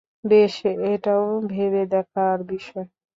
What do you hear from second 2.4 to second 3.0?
বিষয়।